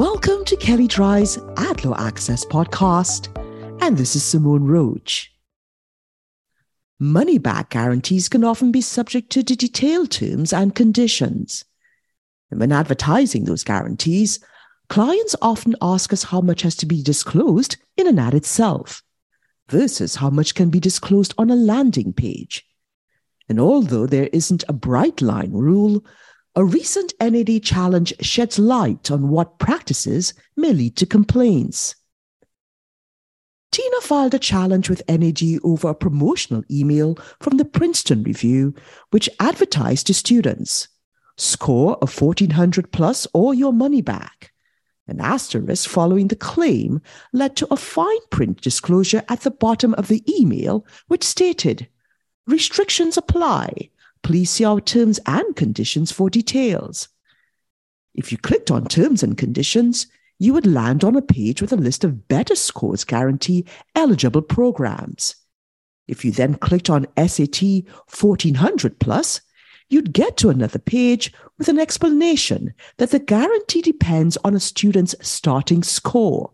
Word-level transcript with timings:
Welcome 0.00 0.46
to 0.46 0.56
Kelley 0.56 0.86
Drye's 0.86 1.38
Ad 1.58 1.84
Law 1.84 1.94
Access 1.98 2.46
podcast, 2.46 3.28
and 3.82 3.98
this 3.98 4.16
is 4.16 4.24
Simone 4.24 4.64
Roach. 4.64 5.30
Money 6.98 7.36
back 7.36 7.68
guarantees 7.68 8.26
can 8.30 8.42
often 8.42 8.72
be 8.72 8.80
subject 8.80 9.28
to 9.32 9.42
detailed 9.42 10.10
terms 10.10 10.54
and 10.54 10.74
conditions. 10.74 11.66
And 12.50 12.60
when 12.60 12.72
advertising 12.72 13.44
those 13.44 13.62
guarantees, 13.62 14.40
clients 14.88 15.36
often 15.42 15.76
ask 15.82 16.14
us 16.14 16.22
how 16.22 16.40
much 16.40 16.62
has 16.62 16.76
to 16.76 16.86
be 16.86 17.02
disclosed 17.02 17.76
in 17.98 18.06
an 18.06 18.18
ad 18.18 18.32
itself 18.32 19.02
versus 19.68 20.14
how 20.14 20.30
much 20.30 20.54
can 20.54 20.70
be 20.70 20.80
disclosed 20.80 21.34
on 21.36 21.50
a 21.50 21.54
landing 21.54 22.14
page. 22.14 22.64
And 23.50 23.60
although 23.60 24.06
there 24.06 24.30
isn't 24.32 24.64
a 24.66 24.72
bright 24.72 25.20
line 25.20 25.52
rule, 25.52 26.02
a 26.56 26.64
recent 26.64 27.12
NAD 27.20 27.62
challenge 27.62 28.12
sheds 28.20 28.58
light 28.58 29.10
on 29.10 29.28
what 29.28 29.58
practices 29.58 30.34
may 30.56 30.72
lead 30.72 30.96
to 30.96 31.06
complaints. 31.06 31.94
TINA 33.70 34.00
filed 34.02 34.34
a 34.34 34.38
challenge 34.38 34.90
with 34.90 35.08
NAD 35.08 35.42
over 35.62 35.90
a 35.90 35.94
promotional 35.94 36.64
email 36.68 37.16
from 37.40 37.56
the 37.56 37.64
Princeton 37.64 38.24
Review, 38.24 38.74
which 39.10 39.30
advertised 39.38 40.08
to 40.08 40.14
students 40.14 40.88
score 41.36 41.96
a 42.02 42.06
1400 42.06 42.92
plus 42.92 43.26
or 43.32 43.54
your 43.54 43.72
money 43.72 44.02
back. 44.02 44.52
An 45.06 45.20
asterisk 45.20 45.88
following 45.88 46.28
the 46.28 46.36
claim 46.36 47.00
led 47.32 47.56
to 47.56 47.72
a 47.72 47.76
fine 47.76 48.20
print 48.30 48.60
disclosure 48.60 49.24
at 49.28 49.40
the 49.42 49.50
bottom 49.50 49.94
of 49.94 50.08
the 50.08 50.22
email, 50.40 50.84
which 51.06 51.24
stated 51.24 51.88
Restrictions 52.46 53.16
apply. 53.16 53.90
Please 54.22 54.50
see 54.50 54.64
our 54.64 54.80
terms 54.80 55.18
and 55.26 55.56
conditions 55.56 56.12
for 56.12 56.30
details. 56.30 57.08
If 58.14 58.32
you 58.32 58.38
clicked 58.38 58.70
on 58.70 58.84
terms 58.84 59.22
and 59.22 59.38
conditions, 59.38 60.06
you 60.38 60.52
would 60.54 60.66
land 60.66 61.04
on 61.04 61.16
a 61.16 61.22
page 61.22 61.60
with 61.60 61.72
a 61.72 61.76
list 61.76 62.02
of 62.02 62.26
better 62.28 62.56
scores 62.56 63.04
guarantee 63.04 63.66
eligible 63.94 64.42
programs. 64.42 65.36
If 66.08 66.24
you 66.24 66.32
then 66.32 66.54
clicked 66.54 66.90
on 66.90 67.06
SAT 67.16 67.62
1400 68.08 68.98
plus, 68.98 69.40
you'd 69.90 70.12
get 70.12 70.36
to 70.38 70.48
another 70.48 70.78
page 70.78 71.32
with 71.58 71.68
an 71.68 71.78
explanation 71.78 72.74
that 72.96 73.10
the 73.10 73.18
guarantee 73.18 73.82
depends 73.82 74.36
on 74.44 74.54
a 74.54 74.60
student's 74.60 75.14
starting 75.20 75.82
score. 75.82 76.52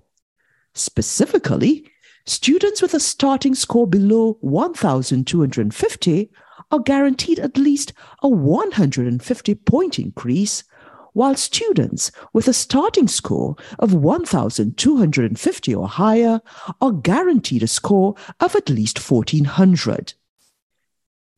Specifically, 0.75 1.91
students 2.27 2.83
with 2.83 2.93
a 2.93 3.01
starting 3.01 3.55
score 3.55 3.87
below 3.87 4.37
1,250 4.41 6.31
are 6.71 6.81
guaranteed 6.81 7.39
at 7.39 7.57
least 7.57 7.93
a 8.23 8.29
150 8.29 9.55
point 9.55 9.99
increase, 9.99 10.65
while 11.13 11.35
students 11.35 12.13
with 12.33 12.47
a 12.47 12.53
starting 12.53 13.09
score 13.09 13.57
of 13.79 13.95
1,250 13.95 15.75
or 15.75 15.89
higher 15.89 16.41
are 16.81 16.93
guaranteed 16.93 17.63
a 17.63 17.67
score 17.67 18.15
of 18.41 18.55
at 18.55 18.69
least 18.69 18.99
1,400. 18.99 20.15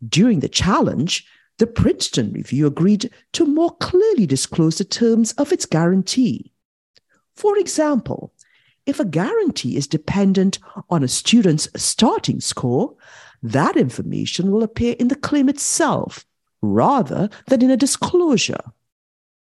During 0.08 0.40
the 0.40 0.48
challenge, 0.48 1.26
the 1.58 1.66
Princeton 1.66 2.32
Review 2.32 2.66
agreed 2.66 3.10
to 3.32 3.44
more 3.44 3.76
clearly 3.76 4.26
disclose 4.26 4.78
the 4.78 4.84
terms 4.84 5.32
of 5.32 5.52
its 5.52 5.66
guarantee. 5.66 6.52
For 7.34 7.58
example, 7.58 8.32
if 8.86 8.98
a 8.98 9.04
guarantee 9.04 9.76
is 9.76 9.86
dependent 9.86 10.58
on 10.88 11.02
a 11.02 11.08
student's 11.08 11.68
starting 11.76 12.40
score, 12.40 12.96
that 13.42 13.77
information 13.77 14.50
will 14.50 14.62
appear 14.62 14.94
in 14.98 15.08
the 15.08 15.17
claim 15.17 15.48
itself 15.48 16.25
rather 16.62 17.31
than 17.47 17.62
in 17.62 17.70
a 17.70 17.77
disclosure. 17.77 18.61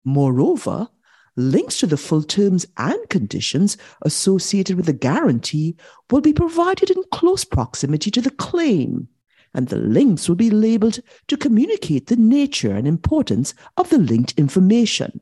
Moreover, 0.03 0.87
links 1.35 1.79
to 1.79 1.87
the 1.87 1.97
full 1.97 2.23
terms 2.23 2.65
and 2.77 3.09
conditions 3.09 3.77
associated 4.01 4.75
with 4.75 4.85
the 4.85 4.93
guarantee 4.93 5.75
will 6.09 6.21
be 6.21 6.33
provided 6.33 6.89
in 6.89 7.03
close 7.11 7.43
proximity 7.43 8.11
to 8.11 8.21
the 8.21 8.31
claim, 8.31 9.07
and 9.53 9.67
the 9.67 9.77
links 9.77 10.27
will 10.27 10.35
be 10.35 10.49
labeled 10.49 10.99
to 11.27 11.37
communicate 11.37 12.07
the 12.07 12.15
nature 12.15 12.73
and 12.73 12.87
importance 12.87 13.53
of 13.77 13.89
the 13.89 13.97
linked 13.97 14.33
information. 14.37 15.21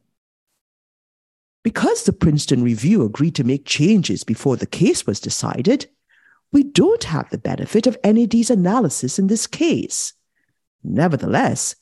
Because 1.64 2.04
the 2.04 2.14
Princeton 2.14 2.64
Review 2.64 3.04
agreed 3.04 3.36
to 3.36 3.44
make 3.44 3.66
changes 3.66 4.24
before 4.24 4.56
the 4.56 4.66
case 4.66 5.06
was 5.06 5.20
decided, 5.20 5.90
we 6.52 6.64
don't 6.64 7.04
have 7.06 7.30
the 7.30 7.38
benefit 7.38 7.88
of 7.88 7.98
NAD's 8.04 8.50
analysis 8.50 9.20
in 9.20 9.28
this 9.28 9.48
case. 9.48 10.14
Nevertheless, 10.84 11.76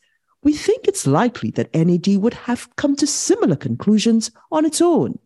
we 0.44 0.54
think 0.54 0.88
it's 0.88 1.08
likely 1.08 1.52
that 1.52 1.74
NAD 1.74 2.18
would 2.18 2.34
have 2.34 2.76
come 2.76 2.96
to 2.98 3.08
similar 3.08 3.56
conclusions 3.56 4.32
on 4.52 4.66
its 4.66 4.82
own. 4.82 5.20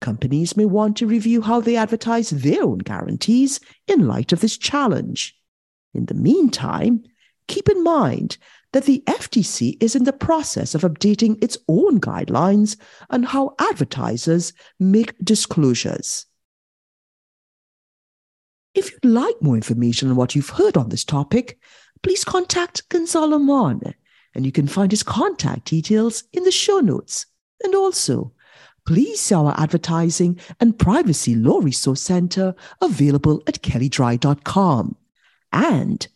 Companies 0.00 0.56
may 0.56 0.66
want 0.66 0.96
to 0.98 1.06
review 1.06 1.40
how 1.42 1.60
they 1.60 1.76
advertise 1.76 2.30
their 2.30 2.62
own 2.62 2.78
guarantees 2.78 3.60
in 3.86 4.06
light 4.06 4.32
of 4.32 4.40
this 4.40 4.58
challenge. 4.58 5.34
In 5.94 6.06
the 6.06 6.14
meantime, 6.14 7.02
keep 7.48 7.68
in 7.68 7.82
mind 7.82 8.36
that 8.72 8.84
the 8.84 9.02
FTC 9.06 9.82
is 9.82 9.96
in 9.96 10.04
the 10.04 10.12
process 10.12 10.74
of 10.74 10.82
updating 10.82 11.42
its 11.42 11.56
own 11.66 11.98
guidelines 11.98 12.76
on 13.08 13.22
how 13.22 13.54
advertisers 13.58 14.52
make 14.78 15.18
disclosures. 15.24 16.26
Like 19.06 19.40
more 19.40 19.54
information 19.54 20.10
on 20.10 20.16
what 20.16 20.34
you've 20.34 20.50
heard 20.50 20.76
on 20.76 20.88
this 20.88 21.04
topic, 21.04 21.60
please 22.02 22.24
contact 22.24 22.88
Gonzalo 22.88 23.38
Mon, 23.38 23.80
and 24.34 24.44
you 24.44 24.50
can 24.50 24.66
find 24.66 24.90
his 24.90 25.04
contact 25.04 25.66
details 25.66 26.24
in 26.32 26.42
the 26.42 26.50
show 26.50 26.80
notes. 26.80 27.26
And 27.62 27.72
also, 27.76 28.32
please 28.84 29.20
see 29.20 29.34
our 29.36 29.54
advertising 29.60 30.40
and 30.58 30.76
privacy 30.76 31.36
law 31.36 31.60
resource 31.60 32.02
center 32.02 32.56
available 32.82 33.44
at 33.46 33.62
kelleydrye.com. 33.62 34.96
And 35.52 36.08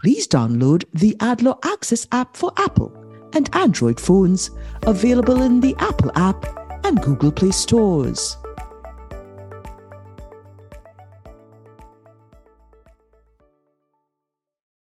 please 0.00 0.26
download 0.26 0.84
the 0.92 1.14
AdLaw 1.20 1.64
Access 1.64 2.08
app 2.10 2.36
for 2.36 2.52
Apple 2.56 2.92
and 3.34 3.48
Android 3.54 4.00
phones, 4.00 4.50
available 4.82 5.42
in 5.42 5.60
the 5.60 5.76
Apple 5.78 6.10
app 6.16 6.44
and 6.84 7.00
Google 7.00 7.30
Play 7.30 7.52
stores. 7.52 8.36